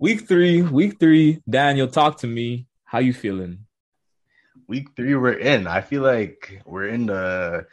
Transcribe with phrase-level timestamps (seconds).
[0.00, 1.42] Week three, week three.
[1.46, 2.66] Daniel, talk to me.
[2.84, 3.66] How you feeling?
[4.66, 5.66] Week three, we're in.
[5.66, 7.66] I feel like we're in the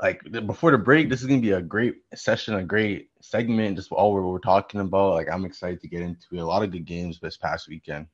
[0.00, 1.10] like before the break.
[1.10, 3.76] This is gonna be a great session, a great segment.
[3.76, 5.12] Just all we're, we're talking about.
[5.12, 6.38] Like I'm excited to get into it.
[6.38, 8.06] A lot of good games this past weekend.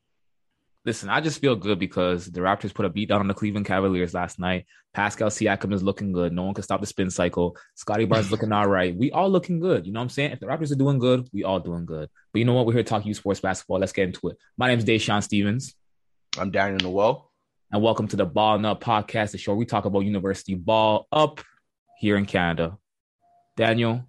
[0.86, 3.66] Listen, I just feel good because the Raptors put a beat down on the Cleveland
[3.66, 4.64] Cavaliers last night.
[4.94, 6.32] Pascal Siakam is looking good.
[6.32, 7.54] No one can stop the spin cycle.
[7.74, 8.96] Scottie Barnes looking all right.
[8.96, 9.86] We all looking good.
[9.86, 10.32] You know what I'm saying?
[10.32, 12.08] If the Raptors are doing good, we all doing good.
[12.32, 12.64] But you know what?
[12.64, 13.78] We're here to talk U Sports basketball.
[13.78, 14.38] Let's get into it.
[14.56, 15.74] My name is Dashawn Stevens.
[16.38, 17.30] I'm Daniel Noel.
[17.70, 21.42] And welcome to the Ball Up podcast, the show we talk about university ball up
[21.98, 22.78] here in Canada.
[23.54, 24.08] Daniel,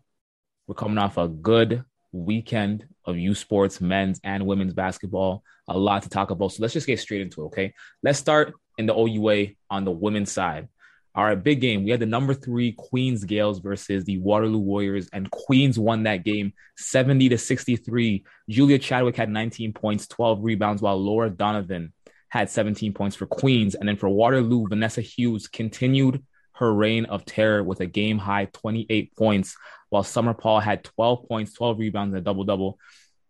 [0.68, 1.84] we're coming off a good
[2.14, 5.44] weekend of U Sports men's and women's basketball.
[5.68, 6.52] A lot to talk about.
[6.54, 7.74] So let's just get straight into it, okay?
[8.04, 10.68] Let's start in the OUA on the women's side.
[11.14, 11.84] All right, big game.
[11.84, 16.24] We had the number three Queens Gaels versus the Waterloo Warriors, and Queens won that
[16.24, 18.24] game 70 to 63.
[18.50, 21.92] Julia Chadwick had 19 points, 12 rebounds, while Laura Donovan
[22.30, 23.76] had 17 points for Queens.
[23.76, 28.46] And then for Waterloo, Vanessa Hughes continued her reign of terror with a game high
[28.46, 29.58] 28 points,
[29.92, 32.80] while Summer Paul had 12 points, 12 rebounds, and a double double.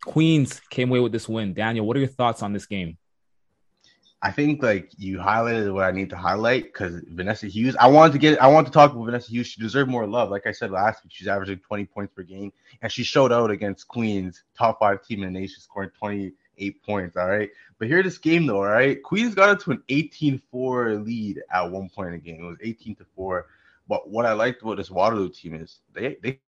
[0.06, 1.54] Queens came away with this win.
[1.54, 2.98] Daniel, what are your thoughts on this game?
[4.22, 7.76] I think like you highlighted what I need to highlight because Vanessa Hughes.
[7.80, 8.40] I wanted to get.
[8.40, 9.48] I want to talk about Vanessa Hughes.
[9.48, 10.30] She deserved more love.
[10.30, 12.54] Like I said last week, she's averaging 20 points per game,
[12.84, 17.18] and she showed out against Queens, top five team in the nation, scoring 28 points.
[17.18, 18.58] All right, but here this game though.
[18.58, 22.44] All right, Queens got into an 18-4 lead at one point in the game.
[22.44, 23.48] It was 18 to four.
[23.88, 26.40] But what I liked about this Waterloo team is they they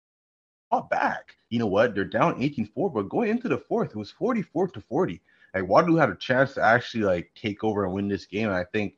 [0.73, 1.37] fought back.
[1.51, 1.95] You know what?
[1.95, 5.21] They're down 18-4, but going into the fourth, it was 44 to 40.
[5.55, 8.49] Like Waterloo had a chance to actually like take over and win this game.
[8.49, 8.95] And I think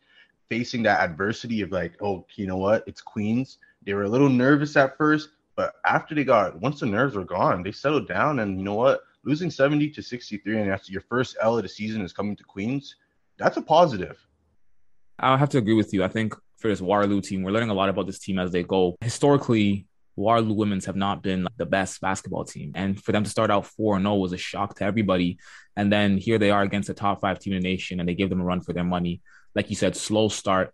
[0.48, 2.84] facing that adversity of like, oh, you know what?
[2.86, 3.58] It's Queens.
[3.84, 7.24] They were a little nervous at first, but after they got once the nerves were
[7.24, 8.38] gone, they settled down.
[8.38, 9.00] And you know what?
[9.24, 12.44] Losing 70 to 63 and that's your first L of the season is coming to
[12.44, 12.94] Queens.
[13.36, 14.16] That's a positive.
[15.18, 16.04] I'll have to agree with you.
[16.04, 18.62] I think for this Waterloo team, we're learning a lot about this team as they
[18.62, 18.96] go.
[19.00, 22.72] Historically, Waterloo Women's have not been the best basketball team.
[22.74, 25.38] And for them to start out 4 0 was a shock to everybody.
[25.76, 28.14] And then here they are against a top five team in the nation, and they
[28.14, 29.22] gave them a run for their money.
[29.54, 30.72] Like you said, slow start,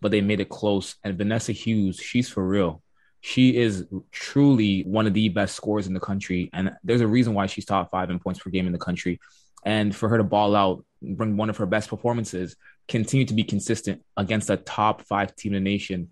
[0.00, 0.96] but they made it close.
[1.04, 2.82] And Vanessa Hughes, she's for real.
[3.20, 6.48] She is truly one of the best scorers in the country.
[6.52, 9.20] And there's a reason why she's top five in points per game in the country.
[9.64, 12.56] And for her to ball out, bring one of her best performances,
[12.88, 16.08] continue to be consistent against a top five team in the nation,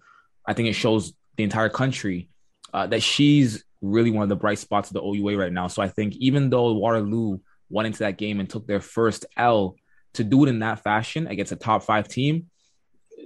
[0.46, 2.28] I think it shows the entire country
[2.72, 5.68] uh, that she's really one of the bright spots of the OUA right now.
[5.68, 7.38] So I think even though Waterloo
[7.70, 9.76] went into that game and took their first L,
[10.14, 12.46] to do it in that fashion against a top five team,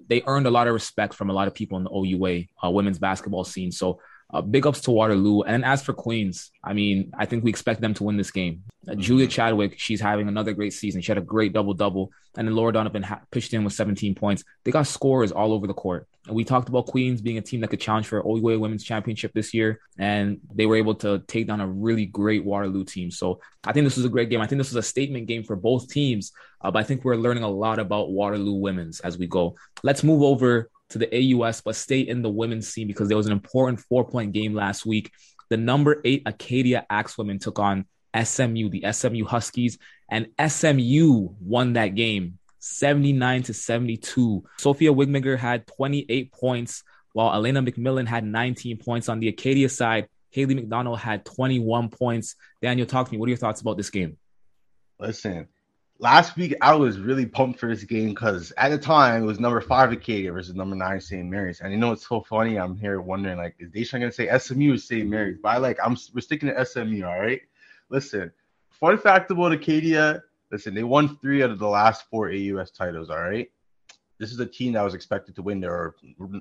[0.08, 2.70] they earned a lot of respect from a lot of people in the OUA uh,
[2.70, 3.72] women's basketball scene.
[3.72, 4.00] So
[4.32, 5.43] uh, big ups to Waterloo.
[5.43, 8.62] And as for Queens, I mean, I think we expect them to win this game.
[8.88, 11.03] Uh, Julia Chadwick, she's having another great season.
[11.03, 12.10] She had a great double double.
[12.37, 14.43] And then Laura Donovan ha- pitched in with 17 points.
[14.65, 16.09] They got scores all over the court.
[16.26, 19.32] And we talked about Queens being a team that could challenge for OUA Women's Championship
[19.34, 19.81] this year.
[19.98, 23.10] And they were able to take down a really great Waterloo team.
[23.10, 24.41] So I think this was a great game.
[24.41, 26.32] I think this was a statement game for both teams.
[26.60, 29.56] Uh, but I think we're learning a lot about Waterloo Women's as we go.
[29.82, 33.26] Let's move over to the AUS, but stay in the women's scene because there was
[33.26, 35.10] an important four point game last week.
[35.50, 37.86] The number eight Acadia Axewomen took on
[38.20, 39.78] SMU, the SMU Huskies,
[40.10, 44.44] and SMU won that game 79 to 72.
[44.58, 49.08] Sophia Wigmiger had 28 points, while Elena McMillan had 19 points.
[49.08, 52.36] On the Acadia side, Haley McDonald had 21 points.
[52.60, 53.19] Daniel, talk to me.
[53.19, 54.16] What are your thoughts about this game?
[55.00, 55.48] Listen,
[56.02, 59.38] last week I was really pumped for this game because at the time it was
[59.38, 61.24] number five Acadia versus number nine St.
[61.24, 61.60] Mary's.
[61.60, 62.58] And you know it's so funny?
[62.58, 65.08] I'm here wondering like, is Dashawn gonna say SMU or St.
[65.08, 65.38] Mary's?
[65.40, 67.40] But I like I'm we're sticking to SMU, all right.
[67.88, 68.32] Listen,
[68.68, 70.22] fun fact about Acadia.
[70.50, 73.08] Listen, they won three out of the last four AUS titles.
[73.08, 73.48] All right.
[74.19, 75.60] This is a team that was expected to win.
[75.60, 75.94] They are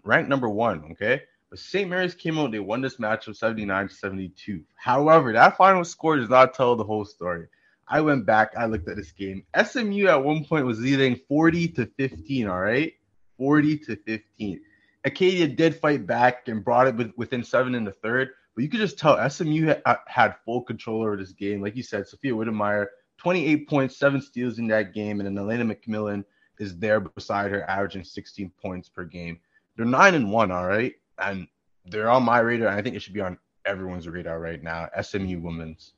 [0.03, 0.83] ranked number one.
[0.91, 1.22] Okay.
[1.49, 1.89] But St.
[1.89, 4.63] Mary's came out, they won this matchup 79 to 72.
[4.75, 7.47] However, that final score does not tell the whole story.
[7.88, 9.44] I went back, I looked at this game.
[9.61, 12.94] SMU at one point was leading 40 to 15, all right?
[13.38, 14.61] 40 to 15.
[15.03, 18.79] Acadia did fight back and brought it within seven in the third, but you could
[18.79, 21.61] just tell SMU uh, had full control over this game.
[21.61, 25.66] Like you said, Sophia Whittemire, 28 points, seven steals in that game, and then Elena
[25.66, 26.23] McMillan
[26.59, 29.40] is there beside her, averaging 16 points per game.
[29.76, 31.47] They're nine and one, all right, and
[31.85, 32.67] they're on my radar.
[32.67, 34.90] And I think it should be on everyone's radar right now.
[35.02, 35.94] SMU women's.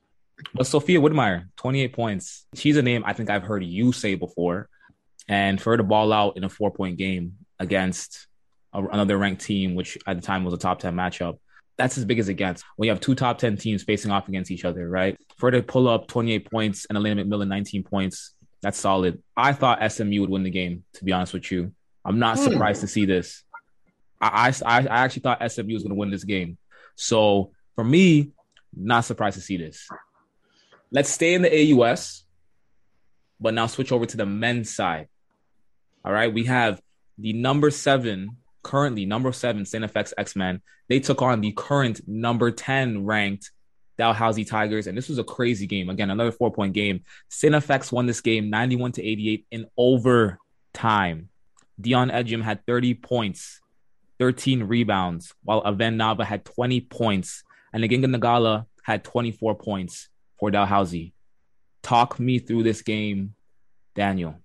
[0.54, 2.46] But Sophia Whitmire, 28 points.
[2.56, 4.70] She's a name I think I've heard you say before.
[5.28, 8.28] And for her to ball out in a four point game against
[8.74, 11.38] a, another ranked team, which at the time was a top 10 matchup,
[11.78, 14.28] that's as big as it gets when you have two top 10 teams facing off
[14.28, 15.18] against each other, right?
[15.38, 19.22] For her to pull up 28 points and Elena McMillan 19 points, that's solid.
[19.36, 21.74] I thought SMU would win the game, to be honest with you.
[22.06, 22.44] I'm not hmm.
[22.44, 23.44] surprised to see this.
[24.22, 26.58] I, I, I actually thought SMU was going to win this game.
[26.96, 28.32] So for me,
[28.76, 29.88] not surprised to see this.
[30.94, 32.24] Let's stay in the AUS,
[33.40, 35.08] but now switch over to the men's side.
[36.06, 36.32] All right.
[36.32, 36.80] We have
[37.18, 39.84] the number seven currently number seven St.
[39.84, 40.62] FX X-Men.
[40.90, 43.52] They took on the current number 10 ranked
[43.98, 44.86] Dalhousie Tigers.
[44.86, 45.90] And this was a crazy game.
[45.90, 47.04] Again, another four point game.
[47.28, 47.54] St.
[47.56, 51.30] FX won this game 91 to 88 in overtime.
[51.82, 53.62] Dion Ejim had 30 points,
[54.20, 57.44] 13 rebounds, while Aven Nava had 20 points.
[57.74, 61.14] And Aginga Nagala had 24 points for Dalhousie.
[61.82, 63.36] Talk me through this game,
[63.96, 64.36] Daniel.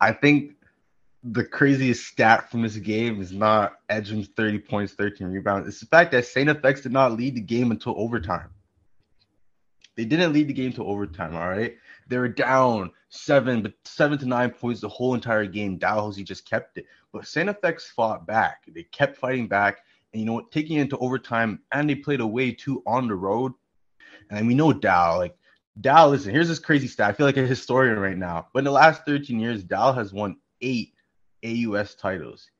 [0.00, 0.54] I think
[1.22, 5.68] the craziest stat from this game is not Ejim's 30 points, 13 rebounds.
[5.68, 6.48] It's the fact that St.
[6.48, 8.48] FX did not lead the game until overtime.
[9.96, 11.76] They didn't lead the game to overtime, all right?
[12.08, 15.76] They were down seven, but seven to nine points the whole entire game.
[15.76, 16.86] Dalhousie just kept it.
[17.12, 17.50] But St.
[17.50, 18.62] FX fought back.
[18.68, 19.78] They kept fighting back.
[20.12, 20.50] And you know what?
[20.50, 23.52] Taking it into overtime, and they played away too on the road.
[24.30, 25.36] And we know Dow, like
[25.80, 27.10] Dow, listen, here's this crazy stat.
[27.10, 28.48] I feel like a historian right now.
[28.52, 30.92] But in the last 13 years, Dow has won eight
[31.44, 32.50] AUS titles.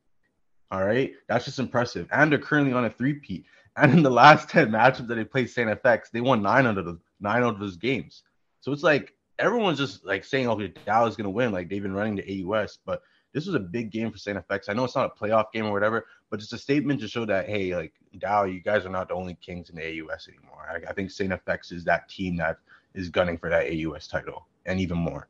[0.71, 2.07] All right, that's just impressive.
[2.13, 3.45] And they're currently on a three-peat.
[3.77, 5.83] And in the last 10 matchups that they played St.
[5.83, 8.23] FX, they won nine out of those nine out of those games.
[8.61, 11.53] So it's like everyone's just like saying, okay, Dallas is gonna win.
[11.53, 13.03] Like they've been running the AUS, but
[13.33, 14.37] this was a big game for St.
[14.49, 14.69] FX.
[14.69, 17.25] I know it's not a playoff game or whatever, but it's a statement to show
[17.27, 20.69] that hey, like Dow, you guys are not the only kings in the AUS anymore.
[20.71, 21.31] I, I think St.
[21.31, 22.59] FX is that team that
[22.95, 25.29] is gunning for that AUS title and even more.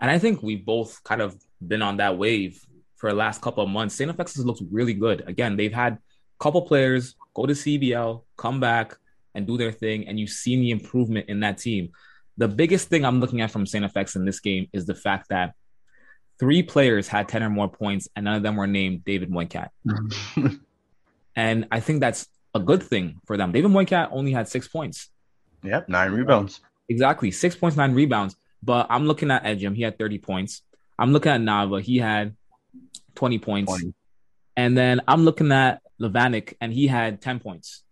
[0.00, 1.36] And I think we've both kind of
[1.66, 2.64] been on that wave
[2.96, 3.94] for the last couple of months.
[3.94, 4.10] St.
[4.10, 5.22] FX has looked really good.
[5.26, 5.98] Again, they've had a
[6.38, 8.96] couple players go to CBL, come back
[9.34, 11.90] and do their thing, and you've seen the improvement in that team.
[12.36, 13.84] The biggest thing I'm looking at from St.
[13.92, 15.54] FX in this game is the fact that
[16.40, 19.68] three players had 10 or more points, and none of them were named David Muenkat.
[21.36, 23.52] and I think that's a good thing for them.
[23.52, 25.10] David Muenkat only had six points.
[25.62, 26.60] Yep, nine rebounds.
[26.88, 27.30] Exactly.
[27.30, 28.34] Six points, nine rebounds.
[28.62, 29.76] But I'm looking at Ejim.
[29.76, 30.62] He had 30 points.
[30.98, 31.80] I'm looking at Nava.
[31.80, 32.34] He had
[33.14, 33.70] 20 points.
[33.70, 33.94] 20.
[34.56, 37.82] And then I'm looking at Levanik, and he had 10 points.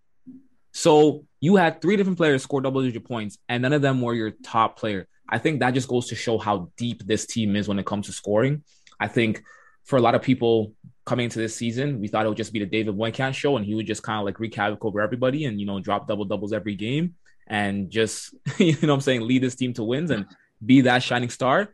[0.73, 4.15] So you had three different players score double digit points, and none of them were
[4.15, 5.07] your top player.
[5.29, 8.07] I think that just goes to show how deep this team is when it comes
[8.07, 8.63] to scoring.
[8.99, 9.43] I think
[9.85, 10.73] for a lot of people
[11.05, 13.65] coming into this season, we thought it would just be the David Muenkat show, and
[13.65, 16.25] he would just kind of like wreak havoc over everybody and, you know, drop double
[16.25, 17.15] doubles every game
[17.47, 20.27] and just, you know I'm saying, lead this team to wins and
[20.65, 21.71] be that shining star.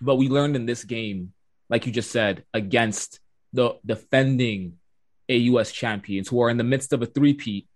[0.00, 1.32] But we learned in this game,
[1.68, 3.20] like you just said, against
[3.52, 4.74] the defending
[5.30, 7.66] AUS champions who are in the midst of a three-peat,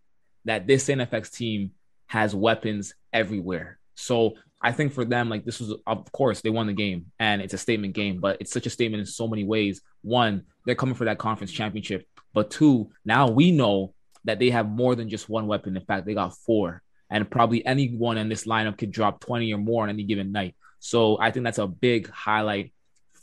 [0.44, 1.00] that this St.
[1.00, 1.72] FX team
[2.06, 3.78] has weapons everywhere.
[3.94, 7.40] So I think for them, like this was, of course, they won the game and
[7.40, 9.80] it's a statement game, but it's such a statement in so many ways.
[10.02, 12.06] One, they're coming for that conference championship.
[12.34, 15.76] But two, now we know that they have more than just one weapon.
[15.76, 16.82] In fact, they got four.
[17.08, 20.54] And probably anyone in this lineup could drop 20 or more on any given night.
[20.78, 22.72] So I think that's a big highlight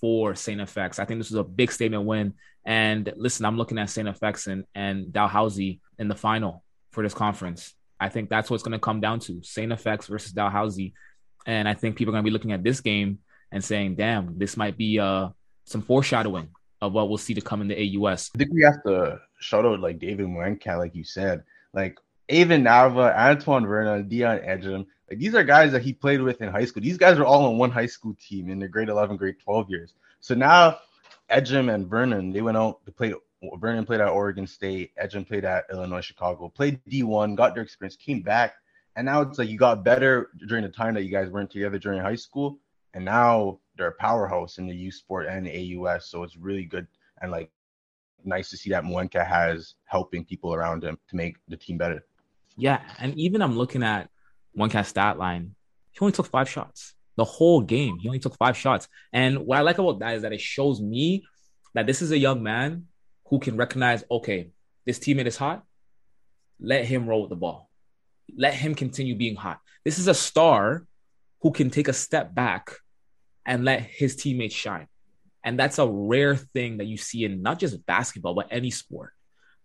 [0.02, 0.60] for St.
[0.60, 1.00] FX.
[1.00, 2.34] I think this was a big statement win.
[2.66, 4.08] And listen, I'm looking at St.
[4.08, 7.74] FX and, and Dalhousie in the final for this conference.
[8.00, 9.72] I think that's what's going to come down to St.
[9.72, 10.94] FX versus Dalhousie.
[11.48, 13.20] And I think people are going to be looking at this game
[13.52, 15.30] and saying, damn, this might be uh,
[15.64, 16.50] some foreshadowing
[16.82, 18.30] of what we'll see to come in the AUS.
[18.36, 21.44] I think we have to shout out like David Muenkat, like you said.
[21.74, 21.98] Like
[22.30, 26.50] Avon Nava, Antoine Vernon, Dion Ejim, like these are guys that he played with in
[26.50, 26.84] high school.
[26.84, 29.70] These guys are all on one high school team in their grade 11, grade 12
[29.70, 29.94] years.
[30.20, 30.80] So now
[31.32, 33.14] Ejim and Vernon, they went out to play.
[33.60, 34.92] Vernon played at Oregon State.
[35.02, 36.50] Ejim played at Illinois Chicago.
[36.50, 38.56] Played D1, got their experience, came back,
[38.98, 41.80] and now it's like you got better during the time that you guys weren't together
[41.80, 42.60] during high school,
[42.94, 46.10] and now they're a powerhouse in the U Sport and AUS.
[46.10, 46.88] So it's really good
[47.22, 47.52] and like
[48.26, 52.04] nice to see that Muenkat has helping people around him to make the team better.
[52.58, 54.10] Yeah, and even I'm looking at
[54.58, 55.56] Muenkat's stat line.
[55.92, 57.98] He only took five shots the whole game.
[57.98, 58.88] He only took five shots.
[59.12, 61.26] And what I like about that is that it shows me
[61.74, 62.86] that this is a young man
[63.26, 64.52] who can recognize, okay,
[64.86, 65.66] this teammate is hot.
[66.60, 67.70] Let him roll with the ball.
[68.36, 69.60] Let him continue being hot.
[69.86, 70.86] This is a star
[71.42, 72.72] who can take a step back
[73.46, 74.88] and let his teammates shine.
[75.44, 79.14] And that's a rare thing that you see in not just basketball, but any sport.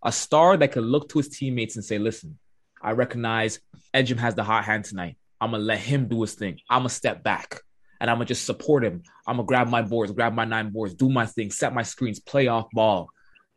[0.03, 2.37] A star that can look to his teammates and say, listen,
[2.81, 3.59] I recognize
[3.93, 5.17] Ejim has the hot hand tonight.
[5.41, 6.59] I'm gonna let him do his thing.
[6.69, 7.61] I'm gonna step back
[7.99, 9.03] and I'm gonna just support him.
[9.27, 12.19] I'm gonna grab my boards, grab my nine boards, do my thing, set my screens,
[12.19, 13.09] play off ball,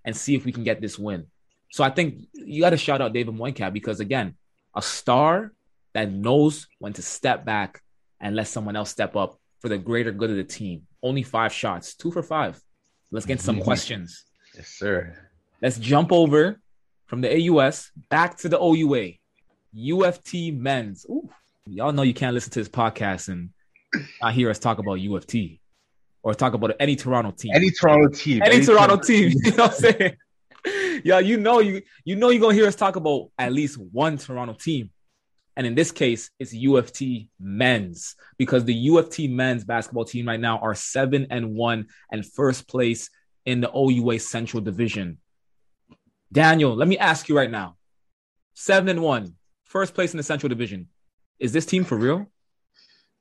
[0.04, 1.26] and see if we can get this win.
[1.72, 4.36] So I think you got to shout out David Muenkat because again,
[4.76, 5.52] a star
[5.94, 7.82] that knows when to step back
[8.20, 10.82] and let someone else step up for the greater good of the team.
[11.02, 12.60] Only five shots, two for five.
[13.10, 13.64] Let's get some mm-hmm.
[13.64, 14.24] questions.
[14.54, 15.16] Yes, sir.
[15.62, 16.60] Let's jump over
[17.06, 19.12] from the AUS back to the OUA.
[19.72, 21.06] U of T men's.
[21.08, 21.28] Ooh,
[21.66, 23.50] y'all know you can't listen to this podcast and
[24.22, 25.60] not hear us talk about U of T
[26.22, 27.52] or talk about any Toronto team.
[27.54, 28.42] Any Toronto team.
[28.42, 29.32] Any, any Toronto, Toronto team.
[29.44, 30.16] You know what I'm saying?
[31.04, 34.18] yeah, you know you you know you're gonna hear us talk about at least one
[34.18, 34.90] Toronto team.
[35.56, 39.64] And in this case, it's U of T men's because the U of T men's
[39.64, 43.08] basketball team right now are seven and one and first place
[43.46, 45.18] in the OUA Central Division.
[46.30, 47.76] Daniel, let me ask you right now.
[48.54, 49.34] Seven and one,
[49.64, 50.88] first place in the Central Division.
[51.38, 52.26] Is this team for real?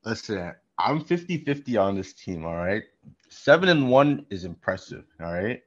[0.04, 2.84] Listen, I'm 50 50 on this team, all right?
[3.30, 5.62] Seven and one is impressive, all right?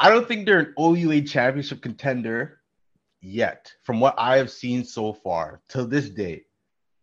[0.00, 2.60] I don't think they're an OUA championship contender
[3.20, 6.44] yet, from what I have seen so far till this day.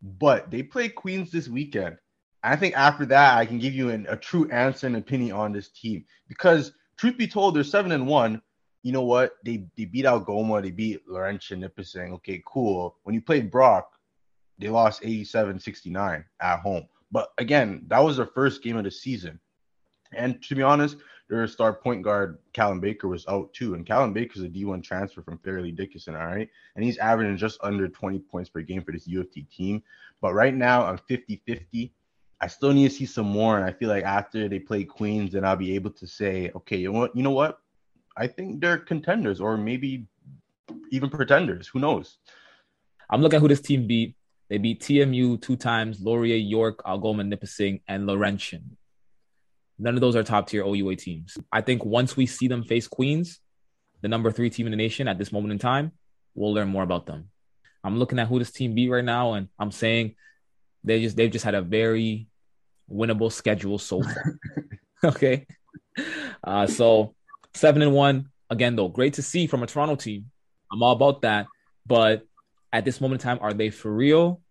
[0.02, 1.98] But they play Queens this weekend.
[2.42, 5.52] I think after that, I can give you an, a true answer and opinion on
[5.52, 6.06] this team.
[6.30, 8.42] Because truth be told, they're seven and one.
[8.82, 9.34] You know what?
[9.44, 12.14] They they beat Algoma, they beat Laurentian Nipissing.
[12.14, 12.96] Okay, cool.
[13.04, 13.92] When you played Brock,
[14.58, 16.88] they lost 87-69 at home.
[17.12, 19.40] But again, that was their first game of the season.
[20.14, 20.98] And to be honest,
[21.30, 25.22] their star point guard Callum Baker was out too, and Callum Baker's a D1 transfer
[25.22, 28.92] from Fairleigh Dickinson, all right, and he's averaging just under 20 points per game for
[28.92, 29.82] this U of T team.
[30.22, 31.92] But right now, I'm 50-50.
[32.42, 35.34] I still need to see some more, and I feel like after they play Queens,
[35.34, 37.60] then I'll be able to say, okay, you know what, you know what,
[38.18, 40.08] I think they're contenders, or maybe
[40.92, 41.68] even pretenders.
[41.68, 42.18] Who knows?
[43.10, 44.16] I'm looking at who this team beat.
[44.50, 48.78] They beat TMU two times, Laurier, York, Algoma, Nipissing, and Laurentian.
[49.78, 51.38] None of those are top tier OUA teams.
[51.52, 53.40] I think once we see them face Queens,
[54.02, 55.92] the number three team in the nation at this moment in time,
[56.34, 57.30] we'll learn more about them.
[57.84, 60.16] I'm looking at who this team beat right now, and I'm saying
[60.84, 62.28] they just they've just had a very
[62.92, 64.40] winnable schedule so far.
[65.04, 65.46] okay.
[66.44, 67.16] Uh, so
[67.54, 68.30] seven and one.
[68.50, 70.32] Again, though, great to see from a Toronto team.
[70.72, 71.48] I'm all about that.
[71.86, 72.26] But
[72.72, 74.42] at this moment in time, are they for real?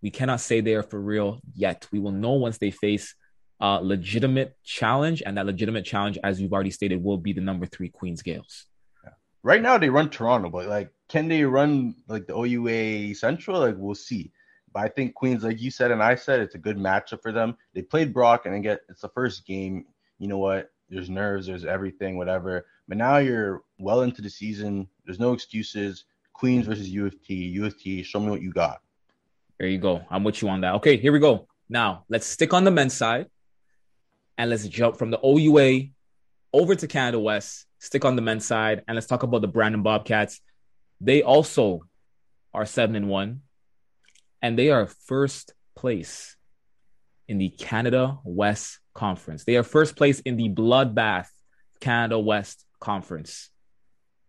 [0.00, 1.86] We cannot say they are for real yet.
[1.92, 3.14] We will know once they face
[3.62, 7.64] uh, legitimate challenge, and that legitimate challenge, as you've already stated, will be the number
[7.64, 8.66] three Queens Gaels.
[9.04, 9.10] Yeah.
[9.44, 13.60] Right now, they run Toronto, but like, can they run like the OUA Central?
[13.60, 14.32] Like, we'll see.
[14.74, 17.30] But I think Queens, like you said and I said, it's a good matchup for
[17.30, 17.56] them.
[17.72, 19.84] They played Brock, and again, it's the first game.
[20.18, 20.70] You know what?
[20.88, 22.66] There's nerves, there's everything, whatever.
[22.88, 24.88] But now you're well into the season.
[25.06, 26.04] There's no excuses.
[26.32, 27.56] Queens versus U of T.
[27.58, 28.80] UFT, show me what you got.
[29.60, 30.02] There you go.
[30.10, 30.74] I'm with you on that.
[30.74, 31.46] Okay, here we go.
[31.68, 33.26] Now let's stick on the men's side
[34.42, 35.90] and let's jump from the OUA
[36.52, 39.82] over to Canada West, stick on the men's side, and let's talk about the Brandon
[39.84, 40.40] Bobcats.
[41.00, 41.84] They also
[42.52, 43.42] are seven and one,
[44.42, 46.36] and they are first place
[47.28, 49.44] in the Canada West Conference.
[49.44, 51.28] They are first place in the Bloodbath
[51.78, 53.48] Canada West Conference.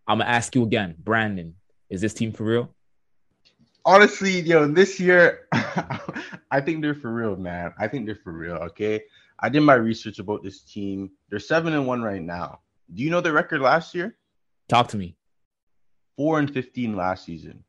[0.07, 1.55] I'm gonna ask you again, Brandon,
[1.89, 2.75] is this team for real?
[3.83, 5.47] Honestly, yo, this year,
[6.51, 7.73] I think they're for real, man.
[7.79, 8.57] I think they're for real.
[8.57, 9.01] Okay,
[9.43, 11.11] I did my research about this team.
[11.29, 12.61] They're seven and one right now.
[12.93, 14.15] Do you know their record last year?
[14.69, 15.17] Talk to me.
[16.15, 17.61] Four and fifteen last season.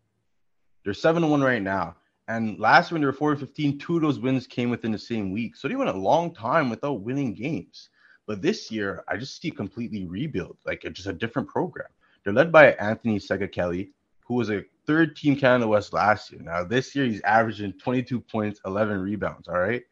[0.84, 1.96] They're seven and one right now.
[2.28, 4.92] And last year when they were four and fifteen, two of those wins came within
[4.92, 5.56] the same week.
[5.56, 7.88] So they went a long time without winning games.
[8.28, 11.88] But this year, I just see completely rebuild, like just a different program.
[12.22, 13.90] They're led by Anthony Tsegakele,
[14.20, 16.40] who was a third team Canada West last year.
[16.40, 19.48] Now this year he's averaging 22 points, 11 rebounds.
[19.48, 19.82] All right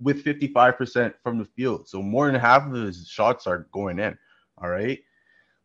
[0.00, 1.88] with 55% from the field.
[1.88, 4.16] So more than half of his shots are going in.
[4.58, 4.98] All right.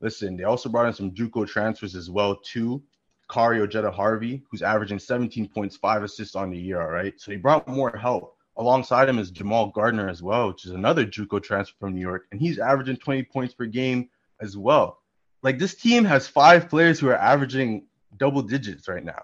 [0.02, 2.84] Listen, they also brought in some JUCO transfers as well, too.
[3.30, 6.82] Kari Ojeda Harvey, who's averaging 17 points, five assists on the year.
[6.82, 7.13] All right.
[7.18, 8.36] So he brought more help.
[8.58, 12.25] Alongside him is Jamal Gardner as well, which is another JUCO transfer from New York,
[12.32, 14.10] and he's averaging 20 points per game
[14.42, 15.00] as well.
[15.42, 17.88] Like this team has five players who are averaging
[18.18, 19.24] double digits right now.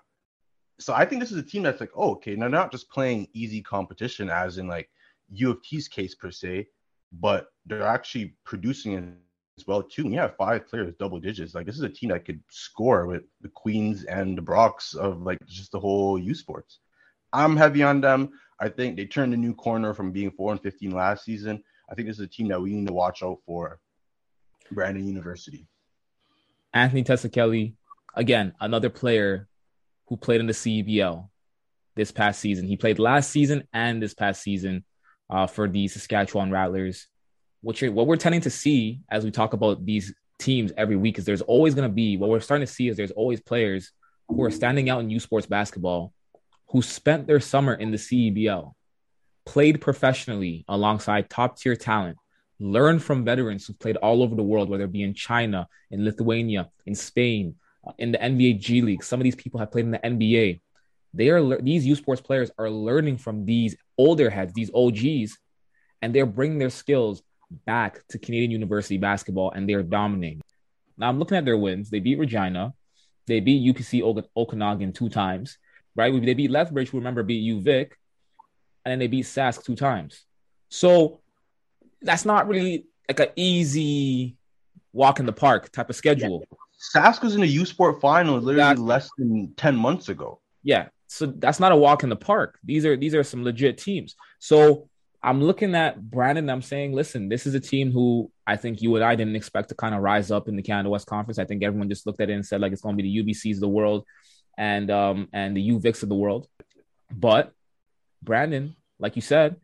[0.80, 3.28] So I think this is a team that's like, oh, okay, now not just playing
[3.34, 4.90] easy competition, as in like
[5.32, 6.68] U of T's case per se,
[7.12, 9.18] but they're actually producing
[9.58, 10.04] as well too.
[10.04, 11.56] And you have five players double digits.
[11.56, 15.22] Like this is a team that could score with the Queens and the Brocks of
[15.22, 16.80] like just the whole U sports.
[17.32, 18.30] I'm heavy on them.
[18.60, 21.64] I think they turned a new corner from being four and fifteen last season.
[21.90, 23.80] I think this is a team that we need to watch out for.
[24.72, 25.68] Brandon University.
[26.74, 27.76] Anthony Kelly,
[28.16, 29.48] again, another player
[30.08, 31.28] who played in the CBL
[31.96, 32.68] this past season.
[32.68, 34.84] He played last season and this past season
[35.30, 37.08] uh, for the Saskatchewan Rattlers.
[37.62, 41.20] What, you're, what we're tending to see as we talk about these teams every week
[41.20, 43.92] is there's always going to be what we're starting to see is there's always players
[44.30, 46.14] who are standing out in U Sports basketball
[46.70, 48.74] who spent their summer in the CEBL,
[49.46, 52.18] played professionally alongside top tier talent,
[52.60, 56.06] learned from veterans who've played all over the world, whether it be in China, in
[56.06, 57.56] Lithuania, in Spain,
[57.86, 59.04] uh, in the NBA G League.
[59.04, 60.62] Some of these people have played in the NBA.
[61.14, 65.38] They are these U Sports players are learning from these older heads, these OGs,
[66.02, 67.22] and they're bringing their skills
[67.66, 70.42] back to Canadian University basketball, and they're dominating.
[70.98, 71.90] Now I'm looking at their wins.
[71.90, 72.74] They beat Regina,
[73.28, 75.58] they beat UBC Okanagan two times,
[75.96, 76.12] right?
[76.26, 77.92] They beat Lethbridge, who remember beat UVic,
[78.84, 80.26] and then they beat Sask two times.
[80.70, 81.20] So
[82.02, 84.38] that's not really like an easy
[84.94, 86.46] walk in the park type of schedule.
[86.50, 87.02] Yeah.
[87.02, 88.86] Sask was in a U Sport final literally exactly.
[88.86, 90.40] less than 10 months ago.
[90.64, 90.88] Yeah.
[91.10, 92.60] So that's not a walk in the park.
[92.64, 94.16] These are these are some legit teams.
[94.38, 94.90] So
[95.24, 96.50] I'm looking at Brandon.
[96.50, 99.70] I'm saying, listen, this is a team who I think you and I didn't expect
[99.70, 101.40] to kind of rise up in the Canada West Conference.
[101.40, 103.24] I think everyone just looked at it and said like it's going to be the
[103.24, 104.06] UBCs of the world
[104.58, 106.48] and um and the UVics of the world.
[107.12, 107.54] But
[108.22, 109.56] Brandon, like you said,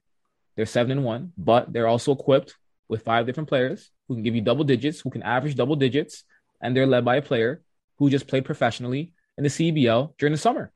[0.55, 2.55] they're seven and one, but they're also equipped
[2.89, 6.23] with five different players who can give you double digits, who can average double digits,
[6.59, 7.61] and they're led by a player
[7.97, 10.71] who just played professionally in the CBL during the summer.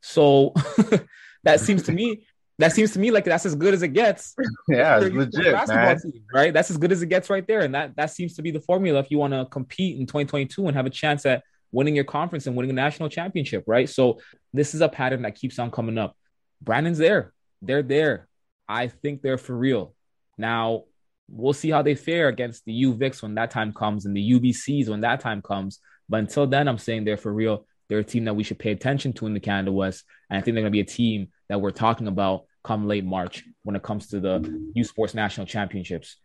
[0.00, 0.54] So
[1.44, 2.26] that seems to me
[2.58, 4.34] that seems to me like that's as good as it gets.
[4.68, 6.00] Yeah, it's legit, man.
[6.00, 6.52] Team, right?
[6.52, 8.60] That's as good as it gets right there, and that that seems to be the
[8.60, 12.04] formula if you want to compete in 2022 and have a chance at winning your
[12.04, 13.88] conference and winning a national championship, right?
[13.88, 14.20] So
[14.52, 16.16] this is a pattern that keeps on coming up.
[16.60, 17.32] Brandon's there.
[17.62, 18.28] They're there.
[18.68, 19.94] I think they're for real.
[20.36, 20.84] Now,
[21.28, 24.88] we'll see how they fare against the UVics when that time comes and the UBCs
[24.88, 25.80] when that time comes.
[26.08, 27.66] But until then, I'm saying they're for real.
[27.88, 30.04] They're a team that we should pay attention to in the Canada West.
[30.28, 33.04] And I think they're going to be a team that we're talking about come late
[33.04, 36.16] March when it comes to the U Sports National Championships.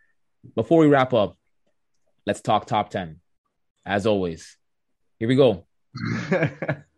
[0.55, 1.38] Before we wrap up,
[2.25, 3.20] let's talk top 10.
[3.86, 4.58] As always,
[5.20, 5.65] here we go.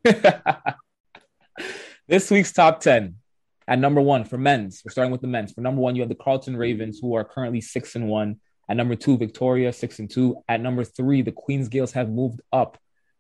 [2.08, 3.16] this week's top 10
[3.68, 5.52] at number one for men's, we're starting with the men's.
[5.52, 8.40] For number one, you have the Carleton Ravens, who are currently six and one.
[8.70, 10.38] At number two, Victoria, six and two.
[10.48, 12.78] At number three, the Queens Gaels have moved up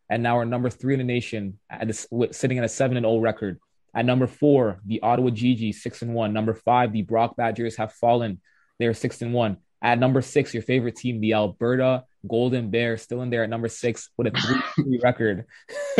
[0.09, 1.89] and now are number three in the nation, at
[2.31, 3.59] sitting at a seven and zero oh record.
[3.93, 6.33] At number four, the Ottawa Gee-Gees, six and one.
[6.33, 8.41] Number five, the Brock Badgers have fallen.
[8.77, 9.57] They're six and one.
[9.81, 13.69] At number six, your favorite team, the Alberta Golden Bears, still in there at number
[13.69, 14.31] six with a
[14.75, 15.45] three record.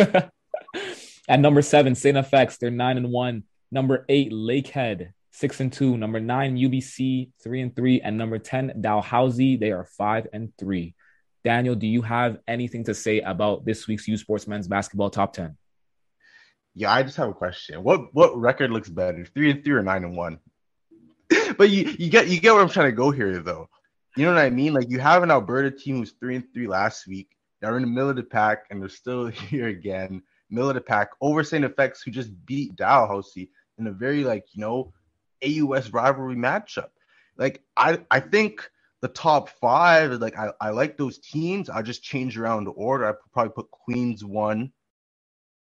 [1.28, 2.16] at number seven, St.
[2.16, 3.44] FX, they're nine and one.
[3.70, 5.96] Number eight, Lakehead, six and two.
[5.96, 8.00] Number nine, UBC, three and three.
[8.00, 10.95] And number 10, Dalhousie, they are five and three.
[11.46, 15.32] Daniel, do you have anything to say about this week's U Sports men's basketball top
[15.32, 15.56] 10?
[16.74, 17.84] Yeah, I just have a question.
[17.84, 20.40] What what record looks better, three and three or nine and one?
[21.56, 23.68] but you, you get you get where I'm trying to go here though.
[24.16, 24.74] You know what I mean?
[24.74, 27.28] Like you have an Alberta team who's three and three last week.
[27.60, 30.80] They're in the middle of the pack and they're still here again, middle of the
[30.80, 31.64] pack over St.
[31.64, 34.92] FX who just beat Dalhousie in a very like you know
[35.44, 36.90] AUS rivalry matchup.
[37.38, 38.68] Like I I think
[39.02, 41.68] the top five like I, I like those teams.
[41.68, 43.08] I just change around the order.
[43.08, 44.72] I probably put Queens one,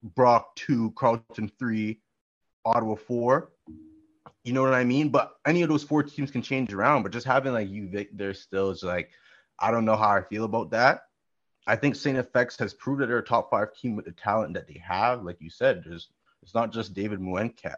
[0.02, 2.00] Brock two, Carleton three,
[2.64, 3.50] Ottawa four.
[4.44, 5.08] You know what I mean?
[5.08, 7.02] But any of those four teams can change around.
[7.02, 9.10] But just having like you there still is like
[9.58, 11.02] I don't know how I feel about that.
[11.66, 12.18] I think St.
[12.32, 15.22] FX has proved that they're a top five team with the talent that they have.
[15.22, 16.08] Like you said, there's
[16.42, 17.76] it's not just David Muenkat.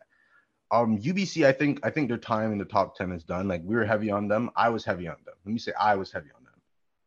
[0.70, 3.46] Um, UBC, I think I think their time in the top ten is done.
[3.46, 4.50] Like we were heavy on them.
[4.56, 5.34] I was heavy on them.
[5.44, 6.54] Let me say I was heavy on them.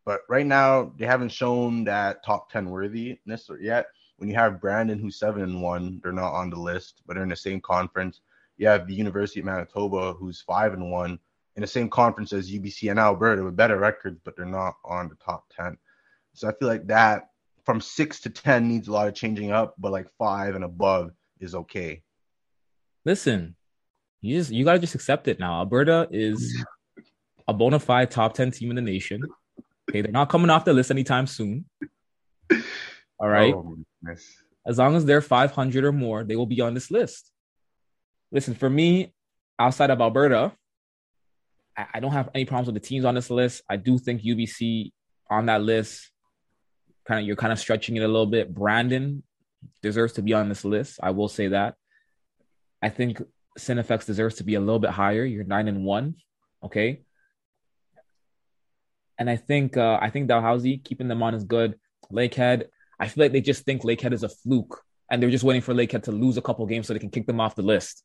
[0.05, 3.87] But right now they haven't shown that top ten worthiness yet.
[4.17, 7.23] When you have Brandon who's seven and one, they're not on the list, but they're
[7.23, 8.21] in the same conference.
[8.57, 11.19] You have the University of Manitoba who's five and one
[11.55, 15.09] in the same conference as UBC and Alberta with better records, but they're not on
[15.09, 15.77] the top ten.
[16.33, 17.31] So I feel like that
[17.65, 21.11] from six to ten needs a lot of changing up, but like five and above
[21.41, 22.03] is okay
[23.09, 23.55] listen,
[24.21, 25.53] you just you gotta just accept it now.
[25.61, 26.63] Alberta is
[27.47, 29.21] a bona fide top 10 team in the nation.
[29.89, 31.65] Okay, they're not coming off the list anytime soon.
[33.19, 33.53] All right.
[33.53, 33.75] Oh,
[34.67, 37.31] as long as they're 500 or more, they will be on this list.
[38.31, 39.11] Listen, for me,
[39.57, 40.53] outside of Alberta,
[41.75, 43.63] I, I don't have any problems with the teams on this list.
[43.67, 44.91] I do think UBC
[45.31, 46.11] on that list,
[47.07, 48.53] kind of you're kind of stretching it a little bit.
[48.53, 49.23] Brandon
[49.81, 50.99] deserves to be on this list.
[51.01, 51.73] I will say that.
[52.81, 53.21] I think
[53.57, 53.79] St.
[53.79, 55.25] FX deserves to be a little bit higher.
[55.25, 56.15] You're nine and one,
[56.63, 57.01] okay.
[59.17, 61.77] And I think uh, I think Dalhousie keeping them on is good.
[62.11, 62.67] Lakehead,
[62.99, 65.73] I feel like they just think Lakehead is a fluke, and they're just waiting for
[65.73, 68.03] Lakehead to lose a couple games so they can kick them off the list.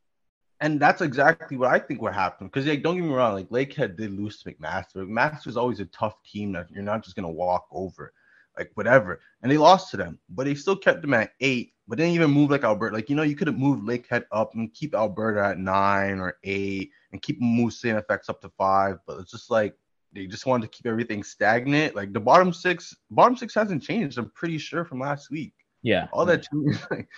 [0.61, 2.51] and that's exactly what I think what happened.
[2.51, 4.97] Because like, don't get me wrong, like Lakehead did lose to McMaster.
[4.97, 8.13] McMaster is always a tough team that you're not just gonna walk over,
[8.59, 9.21] like whatever.
[9.43, 11.74] And they lost to them, but they still kept them at eight.
[11.87, 12.95] But didn't even move like Alberta.
[12.95, 16.39] Like you know, you could have moved Lakehead up and keep Alberta at nine or
[16.45, 18.99] eight, and keep Moose effects up to five.
[19.07, 19.77] But it's just like
[20.15, 21.95] they just wanted to keep everything stagnant.
[21.95, 24.17] Like the bottom six, bottom six hasn't changed.
[24.17, 25.53] I'm pretty sure from last week.
[25.83, 26.47] Yeah, all that.
[26.91, 27.09] Like,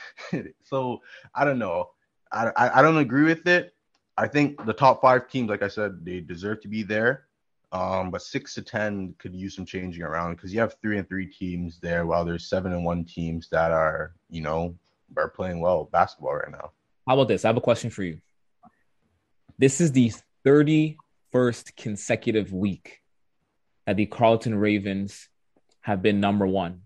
[0.65, 1.01] so
[1.35, 1.91] I don't know.
[2.33, 3.73] I, I, I don't agree with it.
[4.19, 7.26] I think the top five teams, like I said, they deserve to be there.
[7.73, 11.09] Um, but six to ten could use some changing around because you have three and
[11.09, 14.77] three teams there, while there's seven and one teams that are, you know,
[15.17, 16.71] are playing well basketball right now.
[17.07, 17.45] How about this?
[17.45, 18.21] I have a question for you.
[19.59, 20.13] This is the
[20.45, 23.01] 31st consecutive week
[23.87, 25.29] that the Carleton Ravens
[25.81, 26.83] have been number one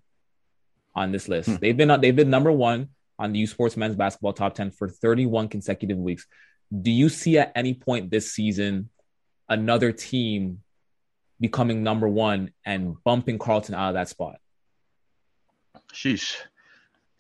[0.95, 1.49] on this list.
[1.49, 1.57] Hmm.
[1.57, 4.88] They've been they've been number one on the U Sports Men's Basketball Top 10 for
[4.88, 6.27] 31 consecutive weeks.
[6.71, 8.90] Do you see at any point this season
[9.49, 10.62] another team
[11.40, 14.37] becoming number one and bumping Carleton out of that spot?
[15.92, 16.37] Sheesh.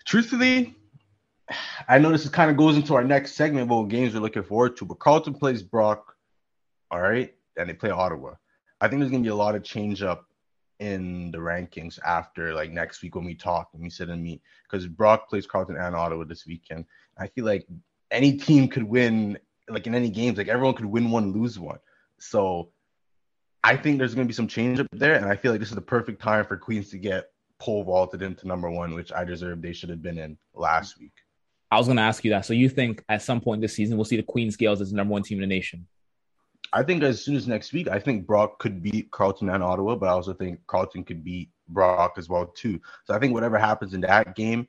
[0.04, 0.74] Truthfully,
[1.88, 4.76] I know this kind of goes into our next segment what games we're looking forward
[4.76, 6.14] to, but Carleton plays Brock,
[6.90, 8.34] all right, and they play Ottawa.
[8.80, 10.26] I think there's gonna be a lot of change up
[10.78, 14.40] in the rankings after like next week when we talk and we sit and meet
[14.64, 16.86] because Brock plays Carleton and Ottawa this weekend.
[17.18, 17.66] I feel like
[18.10, 21.78] any team could win like in any games, like everyone could win one, lose one.
[22.18, 22.70] So
[23.62, 25.68] I think there's going to be some change up there, and I feel like this
[25.68, 29.24] is the perfect time for Queens to get pole vaulted into number one, which I
[29.24, 31.12] deserve they should have been in last week.
[31.70, 32.46] I was going to ask you that.
[32.46, 34.96] So you think at some point this season we'll see the Queens Gaels as the
[34.96, 35.86] number one team in the nation?
[36.72, 39.96] I think as soon as next week, I think Brock could beat Carleton and Ottawa,
[39.96, 42.80] but I also think Carleton could beat Brock as well too.
[43.04, 44.66] So I think whatever happens in that game,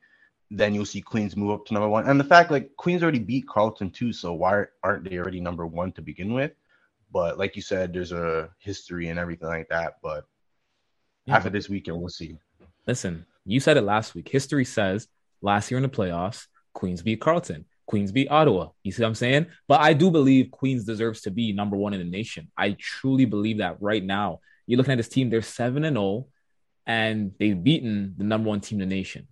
[0.50, 2.08] then you'll see Queens move up to number one.
[2.08, 5.66] And the fact like Queens already beat Carleton too, so why aren't they already number
[5.66, 6.52] one to begin with?
[7.12, 9.96] But like you said, there's a history and everything like that.
[10.02, 10.26] But
[11.26, 11.36] yeah.
[11.36, 12.38] after this weekend, we'll see.
[12.88, 14.30] Listen, you said it last week.
[14.30, 15.08] History says
[15.42, 17.66] last year in the playoffs, Queens beat Carleton.
[17.86, 18.70] Queens beat Ottawa.
[18.84, 19.48] You see what I'm saying?
[19.68, 22.50] But I do believe Queens deserves to be number one in the nation.
[22.58, 24.40] I truly believe that right now.
[24.66, 26.28] You're looking at this team, they're 7 and 0,
[26.86, 29.28] and they've beaten the number one team in the nation.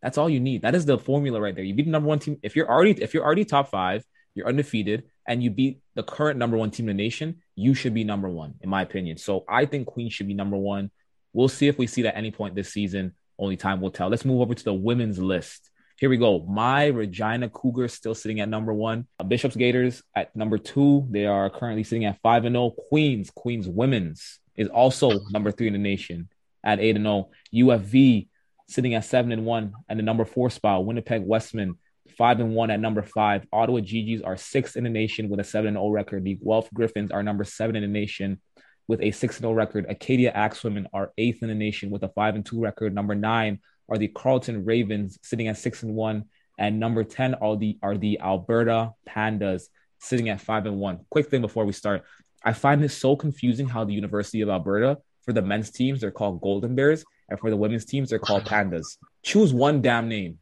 [0.00, 0.62] That's all you need.
[0.62, 1.64] That is the formula right there.
[1.64, 2.38] You beat the number one team.
[2.42, 4.04] If you're already if you're already top five,
[4.38, 7.92] you're undefeated, and you beat the current number one team in the nation, you should
[7.92, 9.18] be number one, in my opinion.
[9.18, 10.90] So I think Queen should be number one.
[11.34, 13.14] We'll see if we see that any point this season.
[13.38, 14.08] Only time will tell.
[14.08, 15.70] Let's move over to the women's list.
[15.98, 16.40] Here we go.
[16.48, 19.06] My Regina Cougars still sitting at number one.
[19.18, 21.06] Uh, Bishops Gaiters at number two.
[21.10, 22.66] They are currently sitting at five and zero.
[22.66, 22.84] Oh.
[22.88, 26.28] Queens, Queens Women's is also number three in the nation
[26.64, 27.28] at eight and zero.
[27.28, 27.30] Oh.
[27.52, 28.28] UFV
[28.68, 30.84] sitting at seven and one and the number four spot.
[30.84, 31.76] Winnipeg Wesmen
[32.16, 33.46] five and one at number five.
[33.52, 36.24] Ottawa Gee-Gees are sixth in the nation with a seven and zero oh record.
[36.24, 38.40] The Guelph Gryphons are number seven in the nation
[38.86, 39.86] with a six and zero record.
[39.88, 42.94] Acadia Axewomen are eighth in the nation with a five and two record.
[42.94, 46.24] Number nine are the Carleton Ravens sitting at six and one,
[46.58, 49.64] and number ten are the are the Alberta Pandas
[49.98, 51.00] sitting at five and one.
[51.10, 52.04] Quick thing before we start,
[52.44, 56.10] I find this so confusing how the University of Alberta for the men's teams they're
[56.10, 58.96] called Golden Bears, and for the women's teams they're called Pandas.
[59.22, 60.38] Choose one damn name.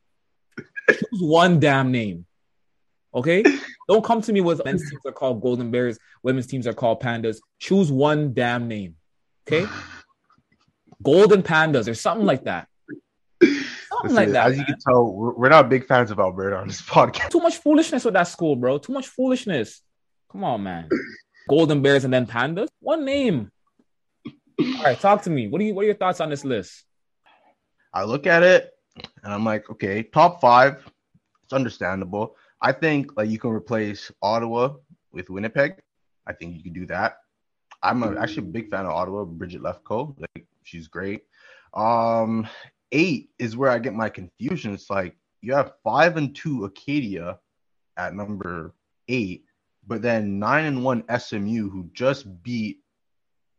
[0.90, 2.26] Choose one damn name.
[3.14, 3.44] Okay.
[3.88, 7.00] Don't come to me with men's teams are called Golden Bears, women's teams are called
[7.00, 7.38] Pandas.
[7.58, 8.96] Choose one damn name.
[9.46, 9.66] Okay.
[11.02, 12.68] Golden Pandas or something like that.
[13.42, 14.48] Something like that.
[14.48, 14.58] As man.
[14.58, 17.30] you can tell, we're, we're not big fans of Alberta on this podcast.
[17.30, 18.78] Too much foolishness with that school, bro.
[18.78, 19.80] Too much foolishness.
[20.30, 20.88] Come on, man.
[21.48, 22.68] Golden Bears and then Pandas.
[22.80, 23.50] One name.
[24.58, 25.48] All right, talk to me.
[25.48, 25.74] What do you?
[25.74, 26.84] What are your thoughts on this list?
[27.94, 28.70] I look at it
[29.22, 30.84] and I'm like, okay, top five.
[31.44, 32.36] It's understandable.
[32.60, 34.74] I think like you can replace Ottawa
[35.12, 35.80] with Winnipeg.
[36.26, 37.18] I think you can do that.
[37.82, 39.24] I'm a, actually a big fan of Ottawa.
[39.24, 41.22] Bridget Lefko, like she's great.
[41.74, 42.48] Um,
[42.92, 44.74] eight is where I get my confusion.
[44.74, 47.38] It's like you have five and two Acadia
[47.96, 48.74] at number
[49.08, 49.44] eight,
[49.86, 52.80] but then nine and one SMU, who just beat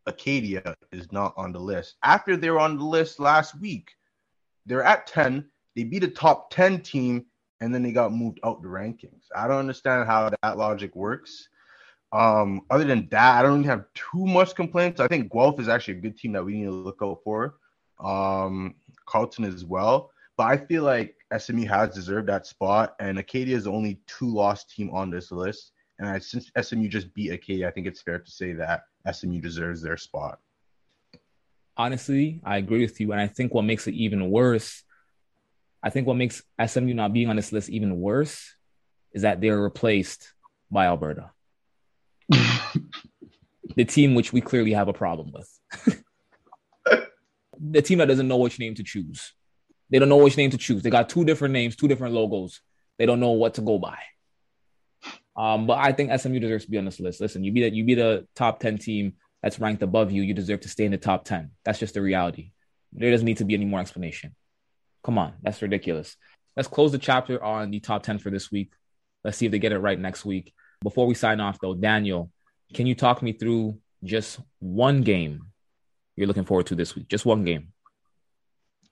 [0.06, 1.95] Acadia, is not on the list.
[2.04, 3.91] After they were on the list last week,
[4.68, 5.46] they're at 10.
[5.76, 7.26] They beat a top 10 team
[7.60, 9.26] and then they got moved out the rankings.
[9.36, 11.50] I don't understand how that logic works.
[12.12, 15.00] Um, other than that, I don't have too much complaints.
[15.00, 17.56] I think Guelph is actually a good team that we need to look out for.
[18.00, 18.76] Um,
[19.06, 20.12] Carleton as well.
[20.38, 24.28] But I feel like SMU has deserved that spot, and Acadia is the only two
[24.28, 25.72] lost team on this list.
[25.98, 29.42] And I, since SMU just beat Acadia, I think it's fair to say that SMU
[29.42, 30.40] deserves their spot.
[31.78, 34.84] Honestly, I agree with you, and I think what makes it even worse,
[35.84, 38.52] I think what makes SMU not being on this list even worse,
[39.13, 40.34] is that they're replaced
[40.72, 41.32] by Alberta.
[42.30, 45.96] the team which we clearly have a problem with.
[47.60, 49.34] the team that doesn't know which name to choose.
[49.90, 50.82] They don't know which name to choose.
[50.82, 52.60] They got two different names, two different logos.
[52.98, 53.98] They don't know what to go by.
[55.36, 57.22] Um, but I think SMU deserves to be on this list.
[57.22, 59.13] Listen, you be that you be the top 10 team
[59.48, 61.52] that's ranked above you, you deserve to stay in the top 10.
[61.64, 62.52] That's just the reality.
[62.92, 64.36] There doesn't need to be any more explanation.
[65.06, 66.18] Come on, that's ridiculous.
[66.58, 68.74] Let's close the chapter on the top 10 for this week.
[69.24, 70.54] Let's see if they get it right next week.
[70.84, 72.30] Before we sign off, though, Daniel,
[72.74, 75.44] can you talk me through just one game
[76.18, 77.08] you're looking forward to this week?
[77.08, 77.72] Just one game.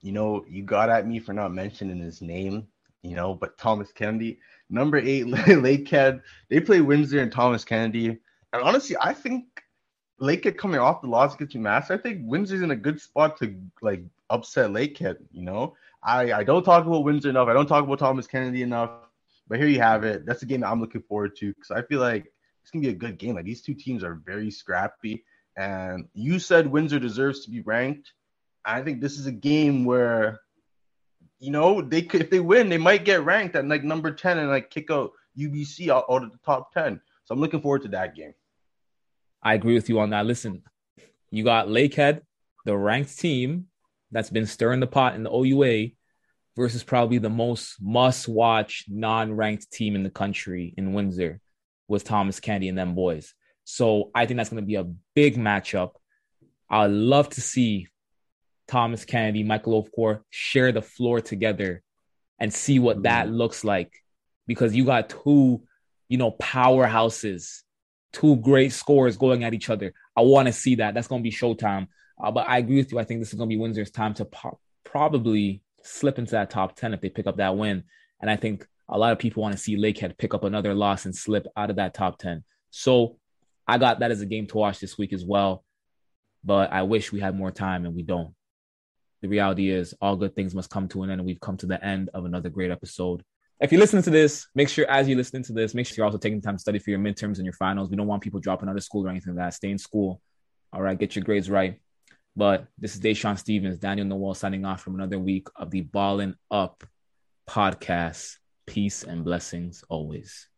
[0.01, 2.65] You know, you got at me for not mentioning his name,
[3.03, 4.39] you know, but Thomas Kennedy,
[4.69, 8.07] number eight, Lakehead, they play Windsor and Thomas Kennedy.
[8.53, 9.64] And honestly, I think
[10.21, 13.55] Lakehead coming off the loss against UMass, I think Windsor's in a good spot to
[13.81, 15.75] like upset Lakehead, you know.
[16.01, 17.47] I, I don't talk about Windsor enough.
[17.47, 18.91] I don't talk about Thomas Kennedy enough.
[19.47, 20.25] But here you have it.
[20.25, 22.89] That's a game that I'm looking forward to because I feel like it's gonna be
[22.89, 23.35] a good game.
[23.35, 25.23] Like these two teams are very scrappy.
[25.55, 28.11] And you said Windsor deserves to be ranked.
[28.63, 30.41] I think this is a game where,
[31.39, 34.39] you know, they could if they win, they might get ranked at like number 10
[34.39, 36.99] and like kick out UBC out, out of the top 10.
[37.25, 38.33] So I'm looking forward to that game.
[39.45, 40.25] I agree with you on that.
[40.25, 40.63] Listen,
[41.29, 42.21] you got Lakehead,
[42.65, 43.67] the ranked team
[44.11, 45.91] that's been stirring the pot in the OUA,
[46.55, 51.39] versus probably the most must-watch non-ranked team in the country in Windsor
[51.87, 53.33] with Thomas Kennedy and them boys.
[53.65, 55.91] So I think that's going to be a big matchup.
[56.69, 57.87] I'd love to see
[58.67, 61.83] Thomas Kennedy, Michael Ofquar share the floor together
[62.39, 63.35] and see what that mm-hmm.
[63.35, 63.93] looks like
[64.47, 65.61] because you got two,
[66.07, 67.63] you know, powerhouses,
[68.15, 69.93] two great scores going at each other.
[70.15, 70.93] I want to see that.
[70.93, 71.87] That's going to be showtime.
[72.23, 72.97] Uh, but I agree with you.
[72.97, 76.49] I think this is going to be Windsor's time to po- probably slip into that
[76.49, 77.83] top 10 if they pick up that win.
[78.21, 81.03] And I think a lot of people want to see Lakehead pick up another loss
[81.03, 82.43] and slip out of that top 10.
[82.71, 83.17] So
[83.67, 85.65] I got that as a game to watch this week as well.
[86.41, 88.33] But I wish we had more time and we don't.
[89.21, 91.65] The reality is, all good things must come to an end, and we've come to
[91.65, 93.23] the end of another great episode.
[93.61, 96.05] If you're listening to this, make sure as you're listening to this, make sure you're
[96.05, 97.89] also taking time to study for your midterms and your finals.
[97.89, 99.53] We don't want people dropping out of school or anything like that.
[99.53, 100.21] Stay in school.
[100.73, 101.79] All right, get your grades right.
[102.35, 106.35] But this is Dashawn Stevens, Daniel Noel signing off from another week of the Ballin'
[106.51, 106.83] Up
[107.49, 108.35] podcast.
[108.65, 110.49] Peace and blessings always.